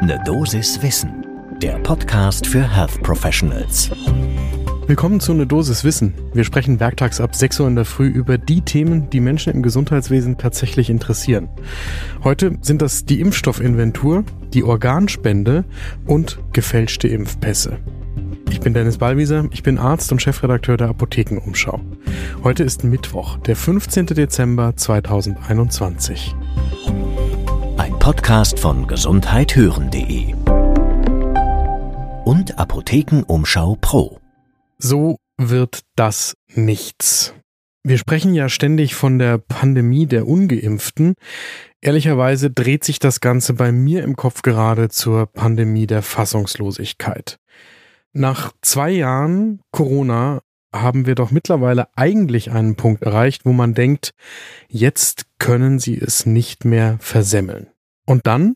[0.00, 1.26] Ne Dosis Wissen,
[1.60, 3.90] der Podcast für Health Professionals.
[4.86, 6.14] Willkommen zu Ne Dosis Wissen.
[6.32, 9.62] Wir sprechen werktags ab 6 Uhr in der Früh über die Themen, die Menschen im
[9.62, 11.48] Gesundheitswesen tatsächlich interessieren.
[12.22, 14.22] Heute sind das die Impfstoffinventur,
[14.54, 15.64] die Organspende
[16.06, 17.78] und gefälschte Impfpässe.
[18.50, 21.80] Ich bin Dennis Ballwieser, ich bin Arzt und Chefredakteur der Apothekenumschau.
[22.44, 24.06] Heute ist Mittwoch, der 15.
[24.06, 26.36] Dezember 2021.
[28.08, 30.32] Podcast von gesundheithören.de
[32.24, 34.18] und Apothekenumschau Pro.
[34.78, 37.34] So wird das nichts.
[37.84, 41.16] Wir sprechen ja ständig von der Pandemie der ungeimpften.
[41.82, 47.36] Ehrlicherweise dreht sich das Ganze bei mir im Kopf gerade zur Pandemie der Fassungslosigkeit.
[48.14, 50.40] Nach zwei Jahren Corona
[50.72, 54.12] haben wir doch mittlerweile eigentlich einen Punkt erreicht, wo man denkt,
[54.66, 57.66] jetzt können sie es nicht mehr versemmeln.
[58.08, 58.54] Und dann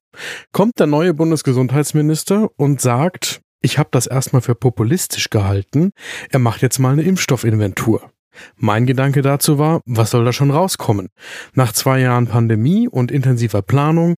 [0.52, 5.90] kommt der neue Bundesgesundheitsminister und sagt, ich habe das erstmal für populistisch gehalten,
[6.30, 8.10] er macht jetzt mal eine Impfstoffinventur.
[8.56, 11.08] Mein Gedanke dazu war, was soll da schon rauskommen?
[11.52, 14.14] Nach zwei Jahren Pandemie und intensiver Planung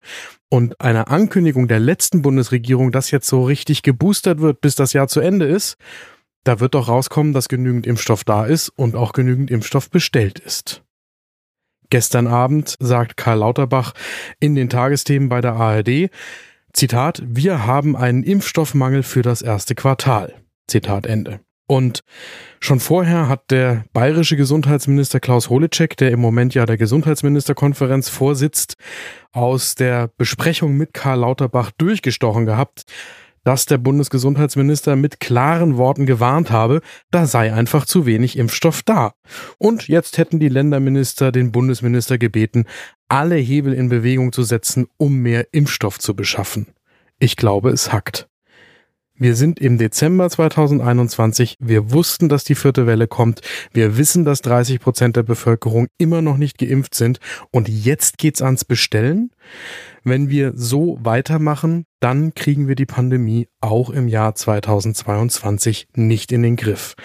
[0.50, 5.08] und einer Ankündigung der letzten Bundesregierung, dass jetzt so richtig geboostert wird, bis das Jahr
[5.08, 5.74] zu Ende ist,
[6.44, 10.83] da wird doch rauskommen, dass genügend Impfstoff da ist und auch genügend Impfstoff bestellt ist.
[11.90, 13.92] Gestern Abend sagt Karl Lauterbach
[14.40, 16.10] in den Tagesthemen bei der ARD,
[16.72, 20.34] Zitat, wir haben einen Impfstoffmangel für das erste Quartal.
[20.66, 21.40] Zitat Ende.
[21.66, 22.00] Und
[22.60, 28.76] schon vorher hat der bayerische Gesundheitsminister Klaus Holecek, der im Moment ja der Gesundheitsministerkonferenz vorsitzt,
[29.32, 32.84] aus der Besprechung mit Karl Lauterbach durchgestochen gehabt,
[33.44, 39.14] dass der Bundesgesundheitsminister mit klaren Worten gewarnt habe, da sei einfach zu wenig Impfstoff da.
[39.58, 42.64] Und jetzt hätten die Länderminister den Bundesminister gebeten,
[43.08, 46.66] alle Hebel in Bewegung zu setzen, um mehr Impfstoff zu beschaffen.
[47.18, 48.28] Ich glaube, es hackt.
[49.16, 51.58] Wir sind im Dezember 2021.
[51.60, 53.42] Wir wussten, dass die vierte Welle kommt.
[53.72, 57.20] Wir wissen, dass 30 Prozent der Bevölkerung immer noch nicht geimpft sind.
[57.52, 59.30] Und jetzt geht's ans Bestellen.
[60.02, 66.42] Wenn wir so weitermachen, dann kriegen wir die Pandemie auch im Jahr 2022 nicht in
[66.42, 66.96] den Griff.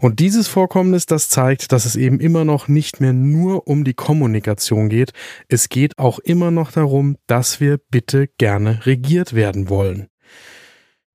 [0.00, 3.94] Und dieses Vorkommnis, das zeigt, dass es eben immer noch nicht mehr nur um die
[3.94, 5.12] Kommunikation geht.
[5.46, 10.08] Es geht auch immer noch darum, dass wir bitte gerne regiert werden wollen.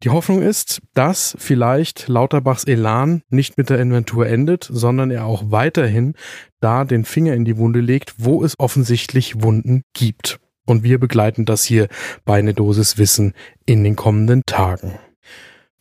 [0.03, 5.51] Die Hoffnung ist, dass vielleicht Lauterbachs Elan nicht mit der Inventur endet, sondern er auch
[5.51, 6.13] weiterhin
[6.61, 10.39] da den Finger in die Wunde legt, wo es offensichtlich Wunden gibt.
[10.65, 11.89] Und wir begleiten das hier
[12.23, 13.33] bei eine Dosis Wissen
[13.65, 14.99] in den kommenden Tagen.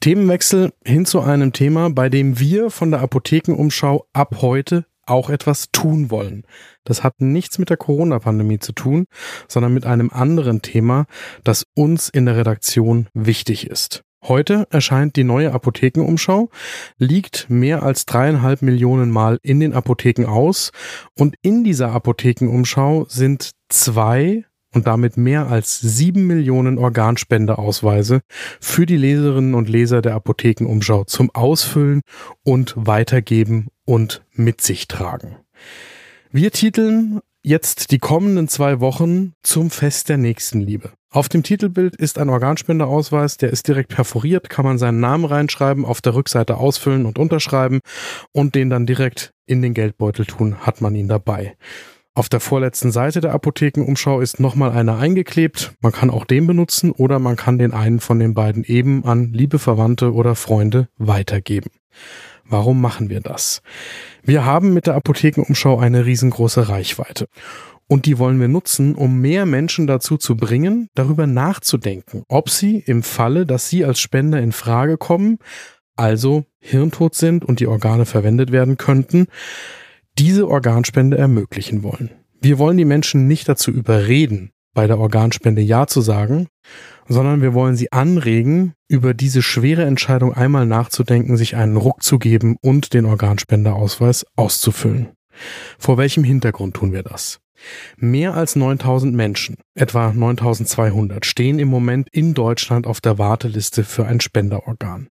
[0.00, 5.70] Themenwechsel hin zu einem Thema, bei dem wir von der Apothekenumschau ab heute auch etwas
[5.70, 6.44] tun wollen.
[6.82, 9.06] Das hat nichts mit der Corona-Pandemie zu tun,
[9.46, 11.06] sondern mit einem anderen Thema,
[11.44, 14.02] das uns in der Redaktion wichtig ist.
[14.24, 16.50] Heute erscheint die neue Apothekenumschau,
[16.98, 20.72] liegt mehr als dreieinhalb Millionen Mal in den Apotheken aus
[21.16, 28.20] und in dieser Apothekenumschau sind zwei und damit mehr als sieben Millionen Organspendeausweise
[28.60, 32.02] für die Leserinnen und Leser der Apothekenumschau zum Ausfüllen
[32.42, 35.36] und Weitergeben und mit sich tragen.
[36.30, 40.93] Wir titeln jetzt die kommenden zwei Wochen zum Fest der Nächstenliebe.
[41.10, 45.87] Auf dem Titelbild ist ein Organspendeausweis, der ist direkt perforiert, kann man seinen Namen reinschreiben,
[45.87, 47.81] auf der Rückseite ausfüllen und unterschreiben
[48.32, 51.56] und den dann direkt in den Geldbeutel tun, hat man ihn dabei.
[52.19, 55.72] Auf der vorletzten Seite der Apothekenumschau ist nochmal einer eingeklebt.
[55.81, 59.32] Man kann auch den benutzen oder man kann den einen von den beiden eben an
[59.32, 61.71] liebe Verwandte oder Freunde weitergeben.
[62.48, 63.62] Warum machen wir das?
[64.22, 67.26] Wir haben mit der Apothekenumschau eine riesengroße Reichweite.
[67.86, 72.78] Und die wollen wir nutzen, um mehr Menschen dazu zu bringen, darüber nachzudenken, ob sie
[72.78, 75.38] im Falle, dass sie als Spender in Frage kommen,
[75.97, 79.26] also hirntot sind und die Organe verwendet werden könnten,
[80.19, 82.10] diese Organspende ermöglichen wollen.
[82.41, 86.47] Wir wollen die Menschen nicht dazu überreden, bei der Organspende Ja zu sagen,
[87.08, 92.18] sondern wir wollen sie anregen, über diese schwere Entscheidung einmal nachzudenken, sich einen Ruck zu
[92.18, 95.09] geben und den Organspendeausweis auszufüllen.
[95.78, 97.41] Vor welchem Hintergrund tun wir das?
[97.97, 104.06] Mehr als 9000 Menschen, etwa 9200, stehen im Moment in Deutschland auf der Warteliste für
[104.06, 105.09] ein Spenderorgan.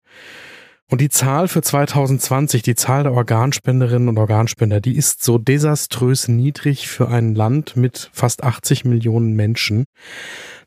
[0.94, 6.28] Und die Zahl für 2020, die Zahl der Organspenderinnen und Organspender, die ist so desaströs
[6.28, 9.86] niedrig für ein Land mit fast 80 Millionen Menschen.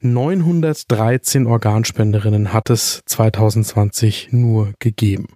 [0.01, 5.29] 913 Organspenderinnen hat es 2020 nur gegeben.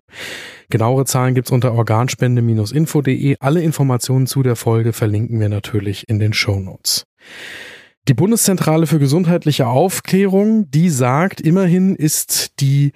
[0.71, 3.37] Genauere Zahlen gibt's unter organspende-info.de.
[3.39, 7.05] Alle Informationen zu der Folge verlinken wir natürlich in den Show Notes.
[8.09, 12.91] Die Bundeszentrale für gesundheitliche Aufklärung, die sagt, immerhin ist die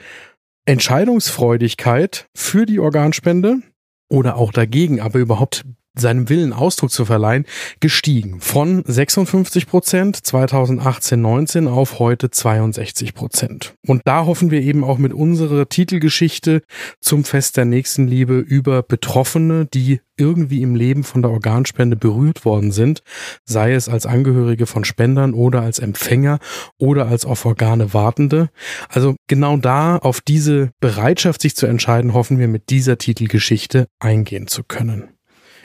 [0.67, 3.63] Entscheidungsfreudigkeit für die Organspende
[4.09, 5.65] oder auch dagegen, aber überhaupt
[5.97, 7.45] seinem Willen Ausdruck zu verleihen,
[7.81, 13.75] gestiegen von 56 Prozent 2018-19 auf heute 62 Prozent.
[13.87, 16.63] Und da hoffen wir eben auch mit unserer Titelgeschichte
[17.01, 22.71] zum Fest der Nächstenliebe über Betroffene, die irgendwie im Leben von der Organspende berührt worden
[22.71, 23.03] sind,
[23.45, 26.39] sei es als Angehörige von Spendern oder als Empfänger
[26.79, 28.51] oder als auf Organe Wartende.
[28.89, 34.47] Also genau da auf diese Bereitschaft, sich zu entscheiden, hoffen wir mit dieser Titelgeschichte eingehen
[34.47, 35.14] zu können.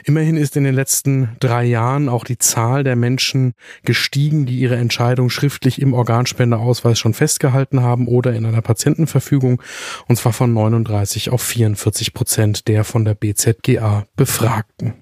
[0.04, 3.54] Immerhin ist in den letzten drei Jahren auch die Zahl der Menschen
[3.84, 9.62] gestiegen, die ihre Entscheidung schriftlich im Organspendeausweis schon festgehalten haben oder in einer Patientenverfügung,
[10.07, 14.94] und zwar von 39 auf 44 Prozent der von der BZGA Befragten.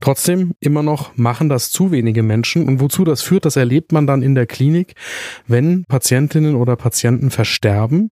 [0.00, 4.06] Trotzdem immer noch machen das zu wenige Menschen und wozu das führt, das erlebt man
[4.06, 4.94] dann in der Klinik,
[5.46, 8.10] wenn Patientinnen oder Patienten versterben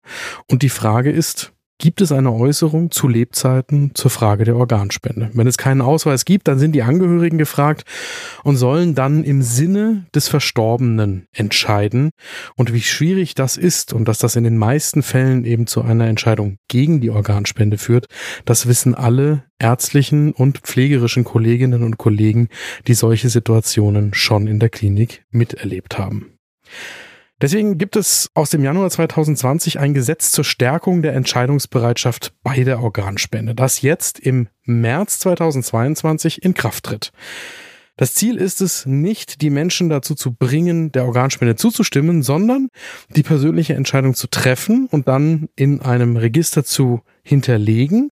[0.49, 5.31] und die Frage ist, gibt es eine Äußerung zu Lebzeiten zur Frage der Organspende.
[5.33, 7.85] Wenn es keinen Ausweis gibt, dann sind die Angehörigen gefragt
[8.45, 12.11] und sollen dann im Sinne des Verstorbenen entscheiden.
[12.55, 16.07] Und wie schwierig das ist und dass das in den meisten Fällen eben zu einer
[16.07, 18.07] Entscheidung gegen die Organspende führt,
[18.45, 22.49] das wissen alle ärztlichen und pflegerischen Kolleginnen und Kollegen,
[22.87, 26.35] die solche Situationen schon in der Klinik miterlebt haben.
[27.41, 32.83] Deswegen gibt es aus dem Januar 2020 ein Gesetz zur Stärkung der Entscheidungsbereitschaft bei der
[32.83, 37.13] Organspende, das jetzt im März 2022 in Kraft tritt.
[37.97, 42.69] Das Ziel ist es nicht, die Menschen dazu zu bringen, der Organspende zuzustimmen, sondern
[43.15, 48.11] die persönliche Entscheidung zu treffen und dann in einem Register zu hinterlegen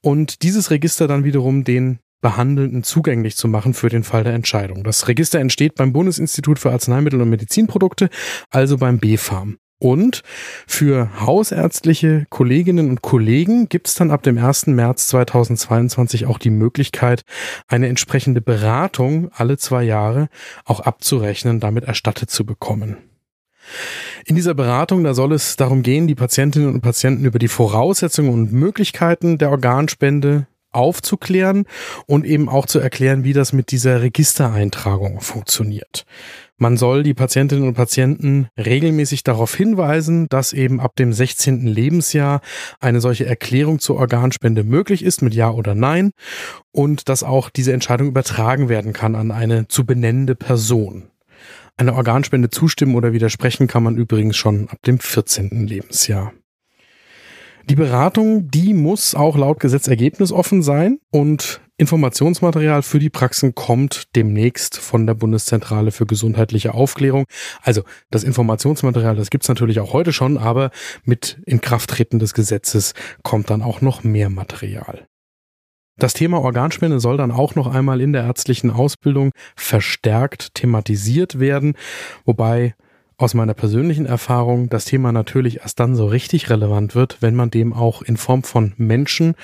[0.00, 4.84] und dieses Register dann wiederum den Behandelnden zugänglich zu machen für den Fall der Entscheidung.
[4.84, 8.08] Das Register entsteht beim Bundesinstitut für Arzneimittel und Medizinprodukte,
[8.50, 9.58] also beim BfArM.
[9.80, 10.22] Und
[10.66, 14.66] für hausärztliche Kolleginnen und Kollegen gibt es dann ab dem 1.
[14.68, 17.22] März 2022 auch die Möglichkeit,
[17.68, 20.28] eine entsprechende Beratung alle zwei Jahre
[20.64, 22.96] auch abzurechnen, damit erstattet zu bekommen.
[24.24, 28.30] In dieser Beratung, da soll es darum gehen, die Patientinnen und Patienten über die Voraussetzungen
[28.30, 31.64] und Möglichkeiten der Organspende aufzuklären
[32.06, 36.04] und eben auch zu erklären, wie das mit dieser Registereintragung funktioniert.
[36.60, 41.66] Man soll die Patientinnen und Patienten regelmäßig darauf hinweisen, dass eben ab dem 16.
[41.66, 42.40] Lebensjahr
[42.80, 46.10] eine solche Erklärung zur Organspende möglich ist mit Ja oder Nein
[46.72, 51.04] und dass auch diese Entscheidung übertragen werden kann an eine zu benennende Person.
[51.76, 55.64] Eine Organspende zustimmen oder widersprechen kann man übrigens schon ab dem 14.
[55.68, 56.32] Lebensjahr.
[57.68, 64.16] Die Beratung, die muss auch laut Gesetz ergebnisoffen sein und Informationsmaterial für die Praxen kommt
[64.16, 67.26] demnächst von der Bundeszentrale für gesundheitliche Aufklärung.
[67.60, 70.70] Also das Informationsmaterial, das gibt's natürlich auch heute schon, aber
[71.04, 75.06] mit Inkrafttreten des Gesetzes kommt dann auch noch mehr Material.
[75.98, 81.74] Das Thema Organspende soll dann auch noch einmal in der ärztlichen Ausbildung verstärkt thematisiert werden,
[82.24, 82.74] wobei
[83.18, 87.50] aus meiner persönlichen Erfahrung das Thema natürlich erst dann so richtig relevant wird, wenn man
[87.50, 89.34] dem auch in Form von Menschen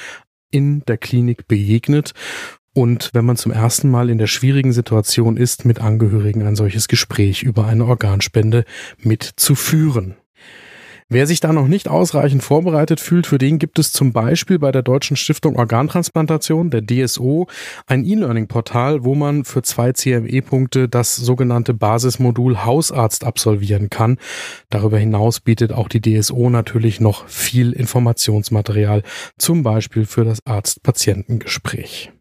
[0.50, 2.14] in der Klinik begegnet
[2.72, 6.88] und wenn man zum ersten Mal in der schwierigen Situation ist, mit Angehörigen ein solches
[6.88, 8.64] Gespräch über eine Organspende
[8.98, 10.16] mitzuführen.
[11.10, 14.72] Wer sich da noch nicht ausreichend vorbereitet fühlt, für den gibt es zum Beispiel bei
[14.72, 17.46] der Deutschen Stiftung Organtransplantation, der DSO,
[17.86, 24.16] ein E-Learning-Portal, wo man für zwei CME-Punkte das sogenannte Basismodul Hausarzt absolvieren kann.
[24.70, 29.02] Darüber hinaus bietet auch die DSO natürlich noch viel Informationsmaterial,
[29.36, 32.12] zum Beispiel für das Arzt-Patientengespräch.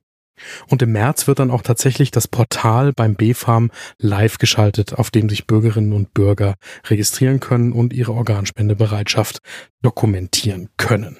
[0.68, 5.30] Und im März wird dann auch tatsächlich das Portal beim BfArM live geschaltet, auf dem
[5.30, 6.56] sich Bürgerinnen und Bürger
[6.88, 9.40] registrieren können und ihre Organspendebereitschaft
[9.82, 11.18] dokumentieren können.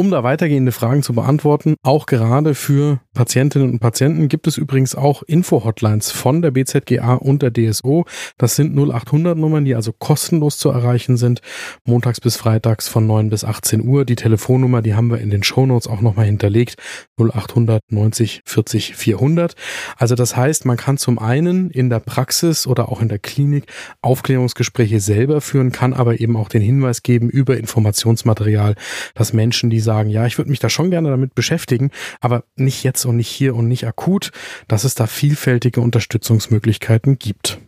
[0.00, 4.94] Um da weitergehende Fragen zu beantworten, auch gerade für Patientinnen und Patienten gibt es übrigens
[4.94, 8.04] auch Info-Hotlines von der BZGA und der DSO.
[8.36, 11.40] Das sind 0800 Nummern, die also kostenlos zu erreichen sind,
[11.84, 14.04] montags bis freitags von 9 bis 18 Uhr.
[14.04, 16.76] Die Telefonnummer, die haben wir in den Shownotes auch nochmal hinterlegt,
[17.18, 19.56] 0800 90 40 400.
[19.96, 23.64] Also das heißt, man kann zum einen in der Praxis oder auch in der Klinik
[24.00, 28.76] Aufklärungsgespräche selber führen, kann aber eben auch den Hinweis geben über Informationsmaterial,
[29.14, 31.90] dass Menschen, die sagen, ja, ich würde mich da schon gerne damit beschäftigen,
[32.20, 34.32] aber nicht jetzt und nicht hier und nicht akut,
[34.68, 37.58] dass es da vielfältige Unterstützungsmöglichkeiten gibt.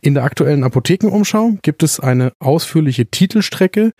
[0.00, 3.92] In der aktuellen Apothekenumschau gibt es eine ausführliche Titelstrecke,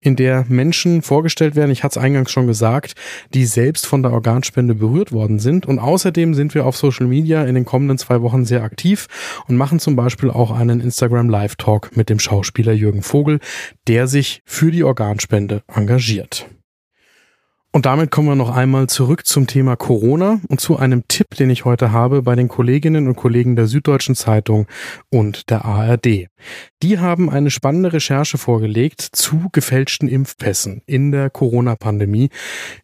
[0.00, 2.94] in der Menschen vorgestellt werden, ich hatte es eingangs schon gesagt,
[3.34, 5.66] die selbst von der Organspende berührt worden sind.
[5.66, 9.06] Und außerdem sind wir auf Social Media in den kommenden zwei Wochen sehr aktiv
[9.46, 13.40] und machen zum Beispiel auch einen Instagram Live Talk mit dem Schauspieler Jürgen Vogel,
[13.86, 16.46] der sich für die Organspende engagiert.
[17.72, 21.50] Und damit kommen wir noch einmal zurück zum Thema Corona und zu einem Tipp, den
[21.50, 24.66] ich heute habe bei den Kolleginnen und Kollegen der Süddeutschen Zeitung
[25.08, 26.26] und der ARD.
[26.82, 32.30] Die haben eine spannende Recherche vorgelegt zu gefälschten Impfpässen in der Corona-Pandemie.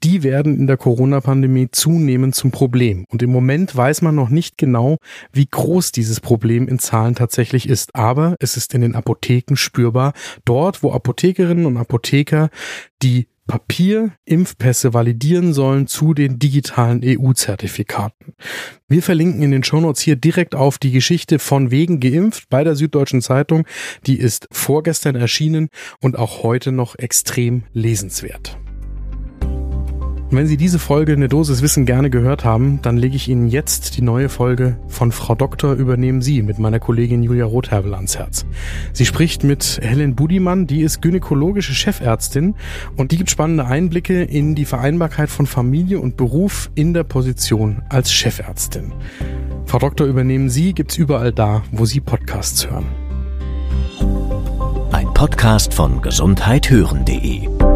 [0.05, 3.07] Die werden in der Corona-Pandemie zunehmend zum Problem.
[3.09, 4.99] Und im Moment weiß man noch nicht genau,
[5.33, 7.97] wie groß dieses Problem in Zahlen tatsächlich ist.
[7.97, 10.13] Aber es ist in den Apotheken spürbar.
[10.45, 12.51] Dort, wo Apothekerinnen und Apotheker
[13.03, 18.35] die Papier-Impfpässe validieren sollen zu den digitalen EU-Zertifikaten.
[18.89, 22.77] Wir verlinken in den Shownotes hier direkt auf die Geschichte von wegen geimpft bei der
[22.77, 23.67] Süddeutschen Zeitung.
[24.07, 25.69] Die ist vorgestern erschienen
[26.01, 28.59] und auch heute noch extrem lesenswert.
[30.31, 33.47] Und wenn Sie diese Folge eine Dosis Wissen gerne gehört haben, dann lege ich Ihnen
[33.47, 38.19] jetzt die neue Folge von Frau Doktor übernehmen Sie mit meiner Kollegin Julia Rotherbel ans
[38.19, 38.45] Herz.
[38.93, 42.57] Sie spricht mit Helen Budimann, die ist gynäkologische Chefärztin
[42.97, 47.83] und die gibt spannende Einblicke in die Vereinbarkeit von Familie und Beruf in der Position
[47.89, 48.93] als Chefärztin.
[49.65, 52.87] Frau Doktor übernehmen Sie gibt's überall da, wo Sie Podcasts hören.
[54.91, 57.76] Ein Podcast von gesundheithören.de